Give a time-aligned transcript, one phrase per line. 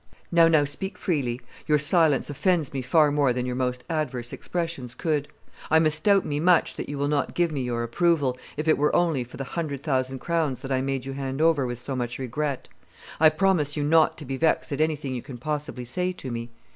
[0.31, 4.95] "Now, now, speak freely; your silence offends me far more than your most adverse expressions
[4.95, 5.27] could.
[5.69, 8.95] I misdoubt me much that you will not give me your approval, if it were
[8.95, 12.17] only for the hundred thousand crowns that I made you hand over with so much
[12.17, 12.67] regret;
[13.19, 16.49] I promise you not to be vexed at anything you can possibly say to me."